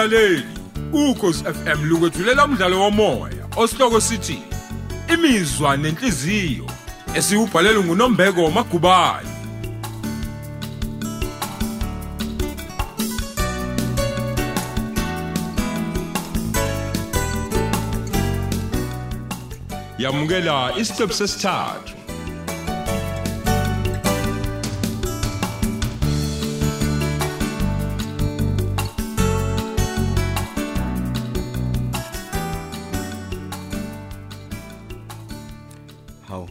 [0.00, 0.44] mlaleli
[0.92, 4.42] ukhosi FM lukwethulela umdlalo womoya osihloko sithi
[5.14, 6.66] imizwa nenhliziyo
[7.14, 9.28] esiubhalelwe nguNombeko Magubane.
[19.98, 21.99] Yamukela isiqephu sesithathu.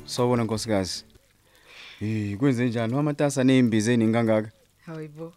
[0.09, 1.03] Sawubona nkosikazi.
[2.01, 4.51] Eh, kwenze njani wamatasa nezimbize eningi kangaka?
[4.85, 5.33] Hayibo.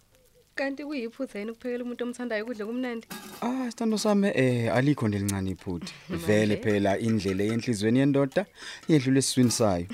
[0.55, 3.07] Kanti kuyiphutha yini ukuphekela umuntu omthandayo ukudla kumnandi?
[3.41, 5.93] Ah, sithando sami eh alikho ndelincane iphutha.
[6.27, 8.47] Vele phela indlela yenhlizweni yendoda
[8.89, 9.87] yedlule esiswini sayo.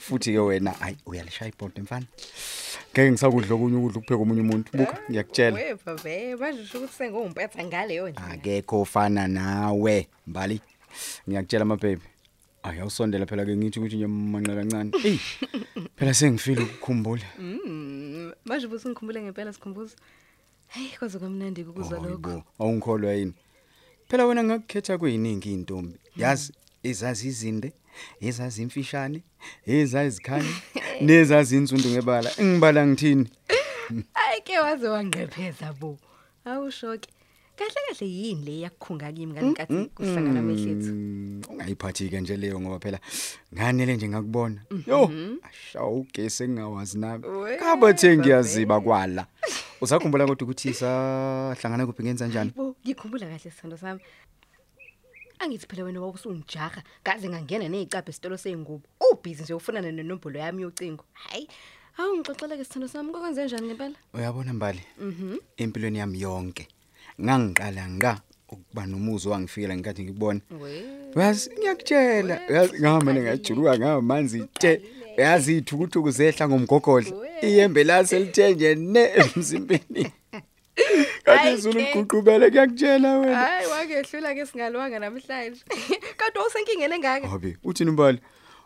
[0.00, 2.06] Futhi ke wena ayi uyalishaya ibhodo mfana.
[2.92, 4.78] Ngeke ngisakudla okunye ukudla ukupheka omunye umuntu.
[4.78, 5.56] Buka ngiyakutshela.
[5.56, 8.30] Weva ve, manje usho ukuthi sengompetha ngaleyo ndlela.
[8.32, 10.60] Akekho ofana nawe, Mbali.
[11.28, 11.76] Ngiyakutshela my
[12.64, 12.70] baby.
[12.70, 14.92] Ayi awusondela phela ke ngithi ukuthi nje manqa kancane.
[15.04, 15.18] Ey.
[15.96, 17.22] Phela sengifile ukukhumbula.
[17.38, 19.96] Mm, manje busingikhumbule ngempela sikhumbuzo.
[20.68, 22.28] Hey, kwaze kamnandi ukuzwa lokho.
[22.28, 23.34] Hayibo, awungikholwa yini?
[24.08, 25.98] Phela wena ngakukhetha kuyiningi intombi.
[26.16, 27.72] Yazi ezazi izinde,
[28.20, 29.22] ezazi imfishane,
[29.66, 30.50] ezazi izikhanye,
[31.00, 32.30] nezazi insundu ngebala.
[32.42, 33.28] Ngibala ngithini?
[34.14, 35.98] Hayi ke waze wangepheza bo.
[36.44, 37.08] Awushoke.
[37.56, 40.92] Kahle kahle yini le yakukhunga kimi kanikathi kuhlangana amehlethu.
[40.92, 42.98] Mm, Ungayiphathi ke nje leyo ngoba phela
[43.54, 44.60] nganele nje ngakubona.
[44.86, 45.10] Yo,
[45.42, 47.26] ashawu ugesi engawazi nami.
[47.26, 49.26] We, Kabathe ngiyaziba kwala.
[49.80, 52.50] Usakhumbula kodwa ukuthi sahlangana kuphi ngenza njani?
[52.56, 54.00] Bo, ngikhumbula kahle sithando sami.
[55.38, 58.82] Angithi phela wena wawusungijaga ngaze ngangena nezicaphe esitolo seingubo.
[59.12, 61.04] Ubhizi nje ufunana nenombolo yami yocingo.
[61.12, 61.48] Hayi.
[61.98, 63.94] Awu ngixoxela ke sithando sami kokwenze njani ngempela?
[64.14, 64.82] Uyabona Mbali?
[64.98, 65.38] Mhm.
[65.56, 66.68] Empilweni yami yonke
[67.20, 70.40] ngangiqala nga ukuba nomuzo wangifikela ngikathi ngikubona.
[70.60, 70.84] We.
[71.16, 74.80] Yazi ngiyakutshela, yazi ngahamba ngajuluka ngamanzi tshe.
[75.16, 77.12] Yazi ithukuthuku zehla ngomgogodla.
[77.42, 80.12] Iyembe lase lithe nje ne emzimbeni.
[81.24, 81.94] Kanti Hayi izulu ke.
[81.94, 83.36] liququbele kuyakutshela wena.
[83.36, 85.60] Hayi wangehlula ke singalwanga namhlanje.
[86.18, 87.28] Kanti usenkingene ngaka?
[87.28, 88.18] Habi, uthini Mbali?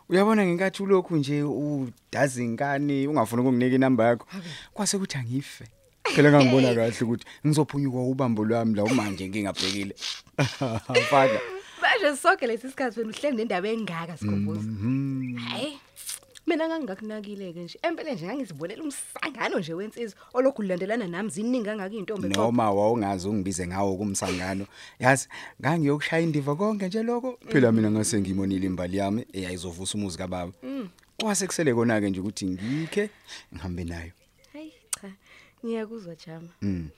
[0.09, 4.27] Uyabona ngenkathi ulokhu nje udazi inkani ungafuni ukunginika inamba yakho.
[4.73, 5.65] Kwase kuthi angife.
[6.15, 9.95] Phela ngangibona kahle ukuthi ngizophunyuka ubambo lwami la manje ngingabhekile.
[11.01, 11.39] Mfana.
[11.81, 14.61] Manje sonke lesi sikhathi wena uhleli nendaba engaka sikhumbuzo.
[14.61, 15.37] Mhm.
[15.37, 15.79] Hayi.
[16.47, 17.79] Mina ngangingakunakile ke nje.
[17.81, 22.43] Empela nje ngangizibonela umsangano nje wensizwa olokhu ulandelana nami ziningi kangaka intombi eqobo.
[22.43, 24.65] Noma wawungazi ungibize ngawo kumsangano.
[24.99, 25.27] Yazi,
[25.61, 27.37] ngangiyokushaya indiva konke nje lokho.
[27.49, 30.51] Phela mina ngase ngimonile imbali yami eyayizovusa umuzi kababa.
[31.21, 33.09] Kwase kusele kona ke nje ukuthi ngikhe
[33.53, 34.11] ngihambe nayo.
[34.53, 35.11] Hayi cha.
[35.65, 36.49] Ngiyakuzwa Jama.
[36.61, 36.89] Mm.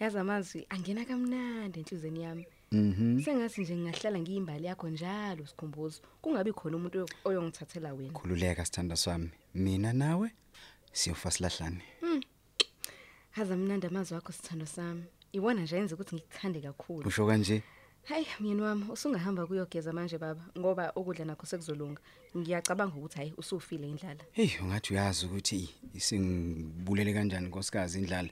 [0.00, 2.46] Yazi amazwi angena kamnandi enhlizweni yami.
[2.72, 3.20] Mhm.
[3.22, 6.00] Sengathi nje ngingahlala ngiyimbali yakho njalo sikhumbuzo.
[6.22, 8.12] Kungabi khona umuntu oyo- oyongithathela wena.
[8.12, 9.30] Khululeka sithanda sami.
[9.54, 10.30] Mina nawe
[10.92, 11.82] siyofa silahlane.
[13.30, 15.04] Haza mnandi amazwi akho sithando sami.
[15.32, 17.08] Iwona nje yenza ukuthi ngikuthande kakhulu.
[17.08, 17.62] Usho kanje?
[18.04, 22.00] Hayi myeni wami usungahamba kuyogeza manje baba ngoba ukudla nakho sekuzolunga.
[22.36, 24.24] Ngiyacabanga ukuthi hayi usufile indlala.
[24.32, 28.30] Hey, ungathi uyazi ukuthi isingibulele kanjani nkosikazi indlala.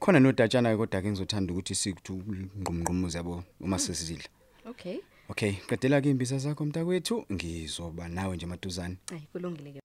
[0.00, 2.14] Khona nodatshana kodwa ke ngizothanda ukuthi sikuthu
[2.60, 4.28] ngqumqumuze yabo uma sesidla.
[4.64, 5.00] Okay.
[5.28, 8.96] Okay, qedela ke imbisa zakho mntakwethu, ngizoba nawe nje maduzane.
[9.10, 9.80] Hayi kulungile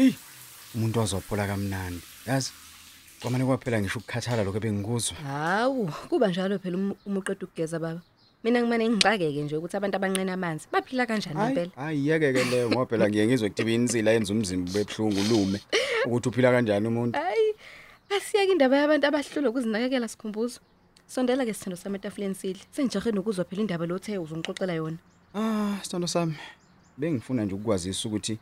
[0.00, 0.02] ke.
[0.02, 0.14] Hey,
[0.74, 2.02] umuntu wazophola kamnandi.
[2.26, 2.52] Yazi?
[3.20, 5.16] Kwamane kwaphela ngisho ukukhathala lokho bengikuzwa.
[5.16, 8.00] Hawu, kuba njalo phela um- uma uqeda ukugeza baba.
[8.44, 11.70] Mina ngimane ngixakeke nje ukuthi abantu abanqena amanzi baphila kanjani Hayi, impela.
[11.76, 15.60] hayi yeke ke leyo ngoba phela ngiye ngizwe kuthiwa insila yenza umzimba bebhlungu lume
[16.06, 17.18] ukuthi uphila kanjani umuntu.
[17.18, 17.52] Hayi,
[18.16, 20.60] asiyeke indaba yabantu abahlula ukuzinakekela sikhumbuzo.
[21.06, 22.62] Sondela ke sithando sami etafuleni sidle.
[22.72, 24.96] Sengijahe nokuzwa phela indaba lothe uzongixoxela yona.
[25.34, 26.34] Ah, sithando sami.
[26.96, 28.38] Bengifuna nje ukwazisa ukuthi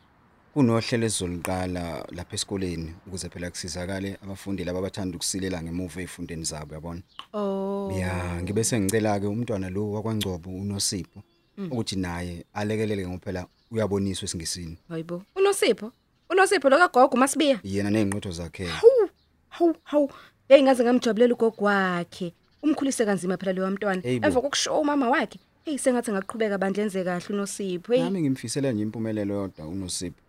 [0.55, 7.03] kunohlelo esizoliqala lapha esikoleni ukuze phela kusizakale abafundi laba abathanda ukusilela ngemuva ezifundeni zabo yabona.
[7.33, 7.93] Oh.
[7.99, 11.23] Ya, ngibe sengicela ke umntwana lo wakwaNgcobo uNosipho
[11.59, 14.77] ukuthi naye alekelele ngophela uyaboniswa esingisini.
[14.89, 15.23] Hayibo.
[15.37, 15.93] Unosipho?
[16.31, 17.61] Unosipho lo kagogo masibiya.
[17.65, 18.67] Yena nezingqotho zakhe.
[18.67, 19.09] Hawu,
[19.49, 20.11] hawu, hawu.
[20.49, 22.33] Hey ngaze ngamjabulela ugogo wakhe.
[22.63, 24.03] Umkhulise kanzima phela lo mntwana.
[24.03, 24.27] Hey bo.
[24.27, 25.39] Emva kokushow umama wakhe.
[25.65, 27.93] Hey sengathi ngaqhubeka bandlenze kahle uNosipho.
[27.93, 28.03] Hey.
[28.03, 30.21] Nami ngimfisela nje impumelelo yodwa uNosipho.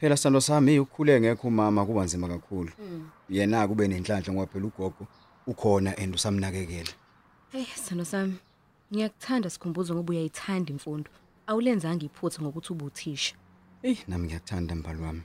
[0.00, 2.72] Phela sithando sami ukukhule ngekho umama kuba nzima kakhulu.
[3.28, 5.06] Yena kube nenhlanhla ngoba phela ugogo
[5.46, 6.92] ukhona and usamnakekela.
[7.52, 8.34] Hey sithando sami.
[8.92, 11.10] Ngiyakuthanda sikhumbuzo ngoba uyayithanda imfundo.
[11.46, 13.34] Awulenzanga iphutha ngokuthi ubuthisha.
[13.82, 15.22] Ey nami ngiyakuthanda mbali wami.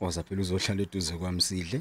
[0.00, 1.80] Oza phela uzohlala eduze kwami sidle.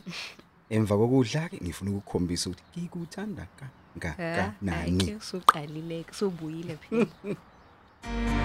[0.69, 3.68] Emva kokudla ke ngifuna ukukukhombisa ukuthi ngikuthanda ka
[4.00, 5.03] ka ka nani.
[5.03, 7.07] Hayi usuqalile ke subuyile phela.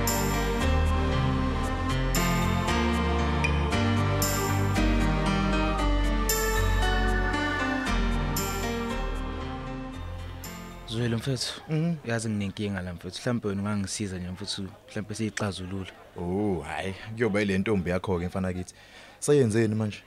[10.95, 11.61] Zwele mfethu.
[12.05, 13.21] Yazi nginenkinga la mfethu.
[13.21, 14.63] Mhlawumbe wena ungangisiza nje mfethu.
[14.63, 15.91] Mhlawumbe siyixazulula.
[16.17, 18.75] Oh hayi kuyoba ile ntombi yakho ke mfana kithi.
[19.19, 19.99] Sayenzeni manje?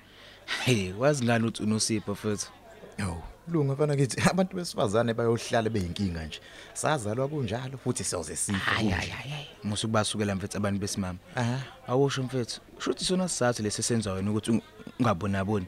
[0.65, 2.47] Hey, wazi ngani uthi unosipho mfethu?
[2.97, 6.39] Yo, lunga mfana kithi abantu besifazane bayohlala beyinkinga nje.
[6.73, 8.57] Sazalwa kunjalo futhi siyoze sife.
[8.57, 9.47] Hayi hayi hayi.
[9.63, 11.19] Musu basukela mfethu abantu besimama.
[11.35, 11.59] Aha.
[11.87, 12.61] Awusho mfethu.
[12.79, 14.61] Shuthi sona sizathu lesisenza wena ukuthi ung-
[14.99, 15.65] ungabonaboni.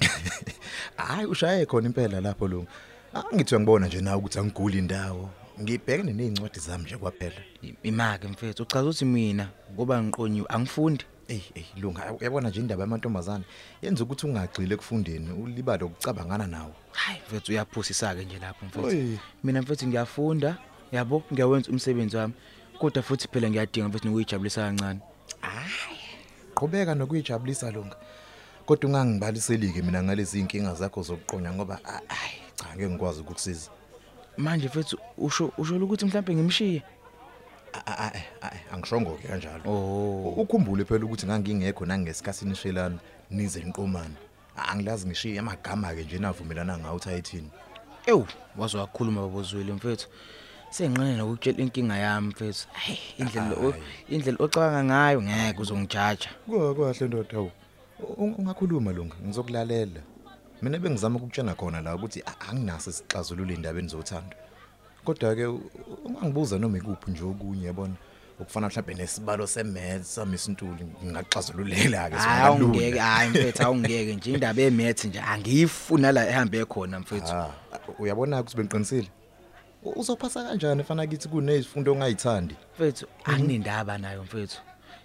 [0.96, 2.70] Hayi ushaye khona impela lapho lunga.
[3.16, 5.30] Angithi ngibona nje nawe ukuthi angiguli indawo.
[5.62, 7.40] Ngibhekene nezincwadi zami nje kwaphela.
[7.62, 8.62] I- Imake mfethu.
[8.62, 11.04] Uchaza ukuthi mina ngoba ngiqonyiwe angifundi.
[11.28, 13.44] Ey ey lunga uyabona nje indaba yamantombazane
[13.82, 16.74] yenza ukuthi ungagxile ekufundeni ulibale ukucabangana nawo.
[16.92, 18.86] Hayi mfethu uyaphosisa ke nje lapho mfethu.
[18.86, 19.16] Oy.
[19.44, 20.58] Mina mfethu ngiyafunda.
[20.92, 22.34] Yabo ngiyawenza umsebenzi wami.
[22.78, 25.00] Kodwa futhi phela ngiyadinga mfethu nokuyijabulisa kancane.
[26.54, 27.96] Qhubeka nokuyijabulisa lunga.
[28.66, 33.70] Kodwa ungangibaliseli ke mina ngalezi inkinga zakho zokuqonya ngoba a- ayi cha ngeke ngikwazi ukukusiza.
[34.36, 36.82] Manje mfethu usho usho ukuthi mhlawumbe ngimshiye.
[37.72, 39.62] A- a- a- a- Angishongo ke kanjalo.
[39.66, 40.34] Oh.
[40.42, 42.98] Ukhumbule phela ukuthi ngangingekho nangesikhathini shelana
[43.30, 44.14] nize inqomane.
[44.56, 47.50] Angilazi ngishiye amagama ke nje navumelana ngawo uthi ayithini.
[48.06, 48.26] Ewu,
[48.56, 50.08] waze wakhuluma babozwile mfethu.
[50.70, 52.68] Sengiqane nokutshela inkinga yami mfethu.
[52.72, 53.74] Hayi, indlela o-
[54.08, 56.28] indlela ocabanga ngayo ngeke uzongijaja.
[56.48, 57.50] Kwa kwahle ndoda awu.
[58.00, 60.00] U- Ungakhuluma lunga ngizokulalela.
[60.66, 64.34] Mina bengizama ukukutshena khona la ukuthi a- anginaso isixazululo indabeni zothando.
[65.04, 65.70] Kodwa ke u-
[66.04, 67.94] ungangibuza noma ikuphi nje okunye yabona.
[68.40, 74.62] Ukufana mhlawumbe nesibalo semaths sami isintuli ngingaxazululela ke Hayi awungeke, hayi mfethu awungeke nje indaba
[74.62, 77.32] emethi nje angiyifuna la ehambe khona mfethu.
[77.32, 77.50] Ah,
[77.98, 79.08] uyabona ukuthi bengiqinisile.
[79.84, 82.56] U- Uzophasa kanjani efana kithi kunezifundo ongayithandi?
[82.74, 84.58] Mfethu anginendaba nayo mfethu.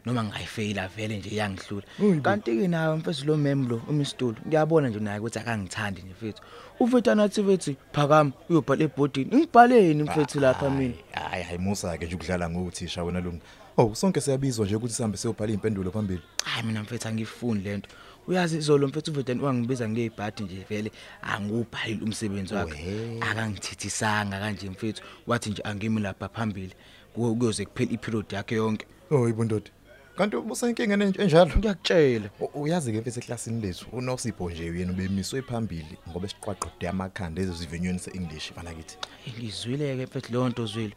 [0.06, 1.84] Noma ngayifeyila vele nje iyangihlula.
[2.00, 2.22] Uyi bo.
[2.22, 4.36] Kanti ke nayo mfethu lo mem lo umistulu.
[4.48, 6.42] Ngiyabona nje naye ukuthi akangithandi nje mfethu.
[6.80, 9.36] Ufethu anathi fethi phakama uyobhala ebhodini.
[9.36, 10.94] Ngibhaleni mfethu lapha mina.
[11.12, 13.42] Hayi hayi Musa ke nje ukudlala ngothisha wena lunga.
[13.78, 16.22] Oh, sonke siyabizwa nje ukuthi sihambe siyobhala impendulo phambili.
[16.44, 17.90] Hayi mina mfethu angifuni lento.
[18.28, 22.86] Uyazi izolo mfethu uvete wangibiza ngeibhadi nje vele angubhalile umsebenzi wakhe.
[22.88, 23.30] Weh.
[23.30, 25.04] Akangithithisanga kanje mfethu.
[25.28, 26.74] Wathi nje angimi lapha phambili.
[27.14, 28.86] Kuyo kuyoze kuphela iperiod yakhe yonke.
[29.12, 29.72] Oh, ibondoda.
[30.18, 31.52] Kanti ubusenkinga enjalo.
[31.58, 32.30] Ngiyakutshela.
[32.40, 38.00] U- Uyazi ke mfethu eklasini lethu uNosipho nje yena ubemiswe phambili ngoba siqwaqode amakhanda ezivinyweni
[38.00, 38.98] seEnglish fana kithi.
[39.40, 40.94] Ngizwile ke mfethu lonto zwile.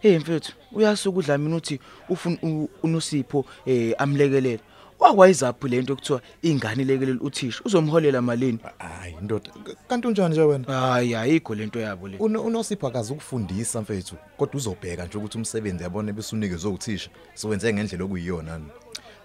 [0.00, 4.60] Hey mfethu, uyasuka udla mina uthi ufuna u- unosipho eh amlekelele.
[4.98, 8.58] Wakwayizaphi lento ekuthiwa ingane ilekelele uthisha uzomholela malini?
[8.78, 9.50] Hayi ndoda,
[9.88, 10.72] kanti unjani nje wena?
[10.80, 12.16] Hayi ayikho lento yabo le.
[12.18, 18.04] Uno- uNosipho akazi ukufundisa mfethu, kodwa uzobheka nje ukuthi umsebenzi yabona besunike uthisha, siwenze ngendlela
[18.04, 18.58] okuyiyona.
[18.58, 18.64] ni.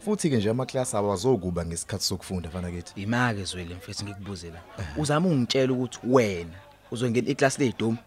[0.05, 3.01] Futhi ke nje amaklasi awazokuba ngesikhathi sokufunda fana kithi.
[3.01, 4.61] Imake zwele mfethu ngikubuze la.
[4.97, 6.57] Uzama ungitshela ukuthi wena
[6.91, 7.97] uzongena iclass leyidomu.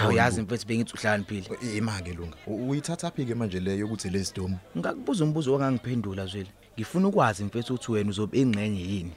[0.00, 1.76] Awuyazi mfethu bengithi uhlani phile.
[1.76, 2.36] Imake lunga.
[2.46, 4.58] U- Uyithatha phi ke manje leyo ukuthi lesidomu?
[4.78, 6.48] Ngikubuza umbuzo ongangiphendula zwele.
[6.76, 9.12] Ngifuna ukwazi mfethu ukuthi wena uzobe ingxenye yini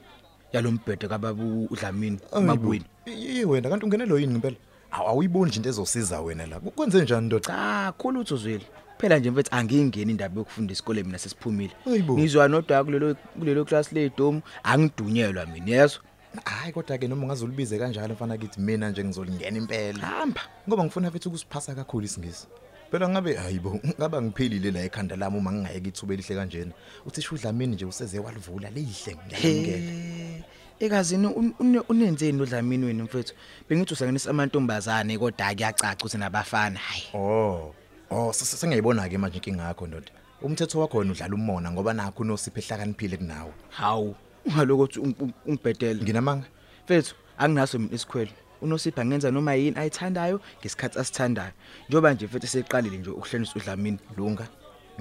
[0.53, 2.85] yalombhedo kababu uDlamini mabweni.
[3.05, 4.55] Yi wena kanti ungenelo yini ngempela?
[4.91, 6.59] Awu awuyiboni nje into ezosiza wena la.
[6.59, 7.45] Kwenze njani ndoda?
[7.45, 8.65] Cha, khulu utho zwele.
[8.97, 11.73] Phela nje mfethu angingeni indaba yokufunda isikole mina sesiphumile.
[11.85, 12.13] Hayibo.
[12.17, 16.01] Ngizwa nodwa kulelo kulelo class leyidomu angidunyelwa mina yezwa.
[16.45, 19.99] Hayi kodwa ke noma ungazolibize kanjalo mfana kithi mina nje ngizolingena impela.
[19.99, 20.41] Hamba.
[20.67, 22.47] Ngoba ngifuna futhi ukusiphasa kakhulu isingisi.
[22.91, 26.72] Phela ngabe hayibo ngaba ngiphelile la ekhanda lami uma ngingayeke ithuba elihle kanjena.
[27.06, 29.77] Uthi shudlamini nje useze walivula lihle ngiyamngela.
[29.77, 30.44] Eh,
[30.79, 33.34] ekazini un- une- unenzeni uDlamini wena mfethu?
[33.70, 36.79] Bengithi usangenisa amantombazane kodwa kuyacaca ukuthi nabafana.
[36.79, 37.03] Hayi.
[37.13, 37.74] Oh.
[38.10, 40.12] Oh se- sengiyayibona ke manje inkinga yakho ndoda.
[40.41, 43.51] Umthetho wakho wena udlala umona ngoba nakho unosipho ehlakaniphile kunawe.
[43.70, 44.15] Hawu.
[44.46, 46.03] Ungalokuthi ung- ung- ungibhedele.
[46.03, 46.46] Nginamanga.
[46.86, 48.32] Mfethu, anginaso isikhwele.
[48.61, 51.51] Unosipha ngenza noma yini ayithandayo ngesikhathi asithandayo.
[51.89, 53.99] Njoba nje mfethu seqalile nje ukuhlenisa uDlamini.
[54.17, 54.47] Lunga.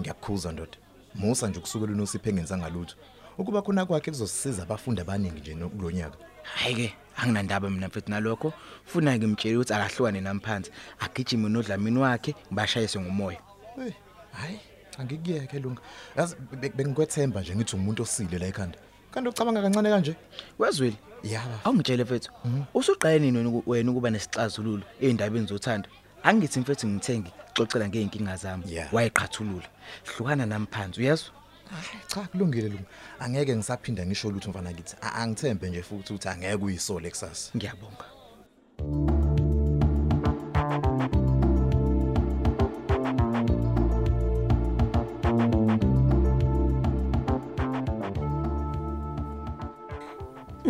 [0.01, 0.77] Ngiyakukhuza ndoda.
[1.15, 2.97] Musa nje ukusukela unosipho engenza ngalutho.
[3.39, 6.17] Ukuba khona kwakhe kuzosisiza abafundi abaningi nje kulonyaka.
[6.43, 8.53] Hayi ke, anginandaba mina mfethu nalokho.
[8.85, 10.71] Funa ngimtshela ukuthi akahlukane namphansi.
[11.01, 13.39] Agijime noDlamini wakhe ngibashayise ngomoya.
[13.77, 13.93] Hey,
[14.33, 14.61] hayi,
[14.99, 15.81] angikuyeke lunga.
[16.17, 18.79] Yazi be- bengikwethemba nje ngithi umuntu osile la ekhanda.
[19.11, 20.15] Kanti ucabanga kancane kanje?
[20.59, 20.97] Wezwile?
[21.23, 21.61] Yaba.
[21.65, 22.31] Awungitshele mfethu.
[22.75, 25.89] Usuqale nini wena uku- wena ukuba nesixazululo endabeni zothando?
[26.23, 28.95] angithi mfethu ngithengi xoxela ngeenkinga zami Yeah.
[28.95, 29.69] wayeqhathulula
[30.05, 31.31] hlukana namphansi uyezwa
[32.07, 32.85] cha kulungile lungu
[33.21, 38.05] angeke ngisaphinda ngisho lutho mfana kithi A- angithembe nje futhi ukuthi angeke uyisole kusasa ngiyabonga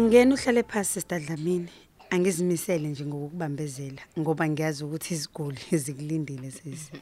[0.06, 1.68] Ngena uhlale phansi sister Dlamini.
[2.10, 6.92] Angizimisele nje ngokukubambezela ngoba ngiyazi ukuthi iziguli zikulindile sisi.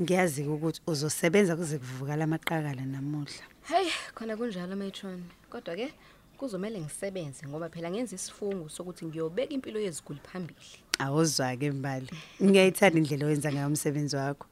[0.00, 3.44] Ngiyazi ukuthi uzosebenza kuze kuvuka lamaqakala namuhla.
[3.62, 5.24] Hey, khona kunjalo matron.
[5.50, 5.92] Kodwa ke
[6.36, 10.60] kuzomela ngisebenze ngoba phela ngenza isifungo sokuthi ngiyobeka impilo yeziguli phambili.
[10.98, 12.10] Awuzwa ke mbali.
[12.42, 14.46] Ngiyayithanda indlela oyenza ngayo umsebenzi wakho.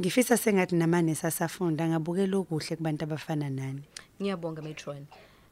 [0.00, 3.82] Ngifisa sengathi namane sasafunda ngabukela okuhle kubantu abafana nani.
[4.16, 5.04] Ngiyabonga matron.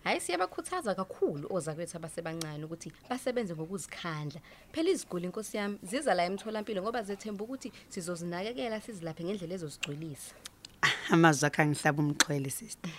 [0.04, 4.40] Hayi siyabakhuthaza kakhulu ozakwethu abasebancane ukuthi basebenze ngokuzikhandla.
[4.72, 10.32] Phela iziguli inkosi yami ziza la emtholampilo ngoba zethemba ukuthi sizozinakekela sizilaphe ngendlela ezozigcwelisa.
[10.82, 12.90] Ah, Amazwi akhe angihlaba umxhwele sister.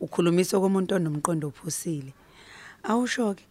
[0.00, 2.12] Ukhulumisa komuntu onomqondo ophusile.
[2.82, 3.44] Awusho ke.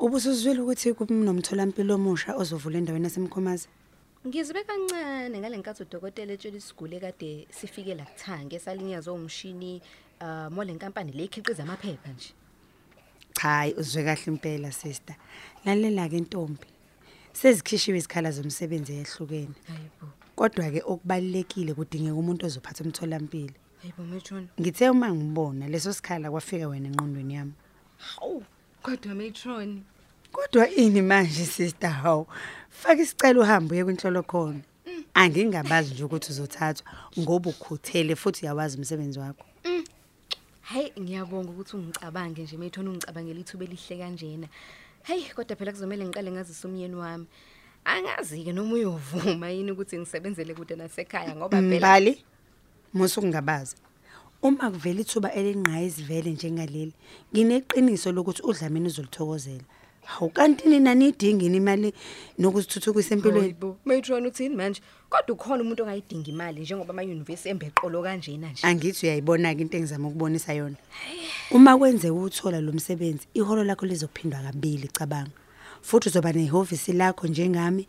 [0.00, 3.68] Ubusuzwile ukuthi kunomtholampilo omusha ozovula endaweni yasemkhomazi.
[4.26, 9.82] Ngizibe kancane ngalenkathi udokotela etshela isiguli ekade sifike la kuthange esalinyazwa umshini
[10.20, 12.34] uh mole nkampani le ikhiqiza amaphepha nje.
[13.40, 15.16] Hayi uzwe kahle impela sister.
[15.64, 16.66] Lalela ke ntombi.
[17.32, 19.54] Sezikhishiwe izikhala zomsebenzi eyahlukene.
[19.68, 20.06] Hayibo.
[20.36, 23.54] Kodwa ke okubalekile kudingeka umuntu ozophatha umtholampilo.
[23.82, 24.48] Hayibo matron.
[24.60, 27.52] Ngithe uma ngibona leso sikhala kwafika wena enqondweni yami.
[27.98, 28.44] Hawu,
[28.82, 29.82] kodwa matron.
[30.32, 32.24] Kodwa ini manje sister haw?
[32.70, 34.60] Faka isicelo uhambe uye kwinhlolo khona.
[35.14, 36.86] Angingabazi nje ukuthi uzothathwa
[37.18, 39.44] ngoba ukhuthele futhi uyawazi umsebenzi wakho.
[40.70, 44.48] Hayi ngiyabonga ukuthi ungicabange nje matron ungicabangela ithuba elihle kanjena.
[45.02, 47.26] Hey, kodwa phela kuzomela ngiqale ngazisa umyeni wami.
[47.84, 52.24] Angazi ke noma uyovuma yini ukuthi ngisebenzele kude nasekhaya ngoba phela Mbali
[52.94, 53.76] musu kungabaza.
[54.42, 56.94] Uma kuvela ithuba elingqayi izivele njengaleli,
[57.34, 59.66] ngineqiniso lokuthi udlamini uzolithokozela.
[60.10, 61.94] Hawu kanti nina nidingini imali
[62.38, 63.40] nokuzithuthukisa empilweni.
[63.40, 64.80] Hayibo, matron uthini manje?
[65.08, 68.66] Kodwa ukhona umuntu ongayidinga imali njengoba ama university embeqolo kanjena nje.
[68.66, 70.76] Angithi uyayibona ke into engizama ukubonisa yona.
[71.50, 75.30] Uma kwenzeka uthola lo msebenzi, iholo lakho lizophindwa kabili cabanga.
[75.82, 77.86] Futhi uzoba nehhovisi lakho njengami.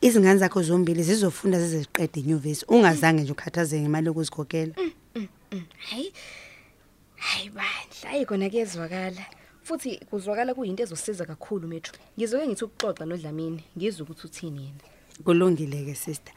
[0.00, 2.64] Izingane zakho zombili zizofunda zize ziqede inyuvesi.
[2.68, 4.74] Ungazange nje ukhathazeke imali yokuzikhokhela.
[5.78, 6.12] Hayi.
[7.16, 9.24] Hayi bandla, hayi kona kuyezwakala.
[9.62, 11.94] Futhi kuzwakala kuyinto ezosiza kakhulu metro.
[12.18, 14.84] Ngizoke ngithi ukuxoxa noDlamini, ngizwe ukuthi uthini yena.
[15.24, 16.34] Kulungile ke sister.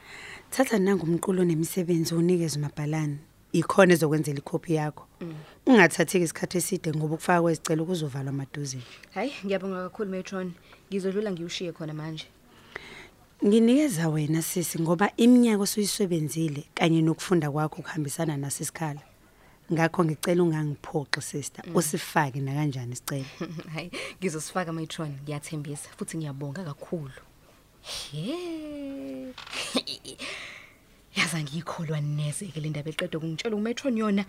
[0.52, 3.18] Thatha nangumqulo nemisebenzi unikeze umabhalani.
[3.54, 5.08] Ikhona ezokwenzela ikhophi yakho.
[5.66, 8.78] Ungathathi isikhathi eside ngoba ukufaka kwezicelo kuzovalwa amaduze.
[9.14, 10.54] Hayi, ngiyabonga kakhulu matron.
[10.90, 12.28] Ngizodlula ngiyushiye khona manje.
[13.46, 19.02] Nginikeza wena sisi ngoba iminyaka osuyisebenzile kanye nokufunda kwakho kuhambisana nasisikhala.
[19.72, 23.26] Ngakho ngicela ungangiphoxi sister, usifake na kanjani isicelo.
[23.74, 27.22] Hayi, ngizosifaka matron, ngiyathembisa futhi ngiyabonga kakhulu.
[27.82, 29.34] He.
[31.16, 34.26] Yaza ngiyikholwa neze ke le ndaba eqedwe kungitshela umetron yona.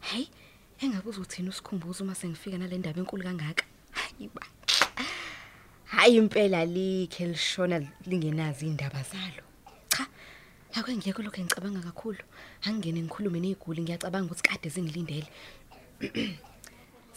[0.00, 0.28] Hayi,
[0.80, 3.64] engabe uzothina usikhumbuzo uma sengifika nale ndaba enkulu kangaka.
[3.92, 4.42] Hayi ba.
[5.84, 9.42] Hayi impela likhe lishona lingenazi indaba zalo.
[9.88, 10.06] Cha.
[10.74, 12.18] Ake ngiyeke lokho ngicabanga kakhulu.
[12.66, 15.28] Angingene ngikhulume neziguli ngiyacabanga ukuthi kade zingilindele.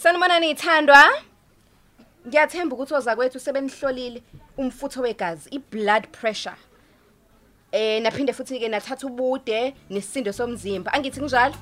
[0.02, 1.02] Sanibona nithandwa?
[2.28, 4.22] Ngiyathemba ukuthi ozakwethu sebenihlolile
[4.58, 6.58] umfutho wegazi, iblood pressure.
[7.72, 10.94] Eh naphinde futhi ke nathatha ubude nesisindo somzimba.
[10.94, 11.56] Angithi kunjalo?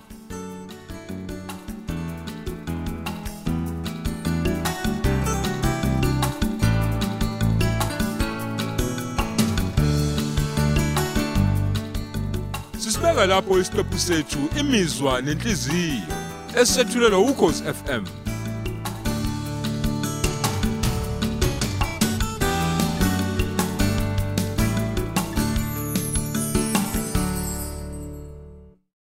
[13.16, 16.16] Sisibeka lapho isiqephu sethu imizwa nenhliziyo
[16.62, 18.25] esethulelwa ukhozi FM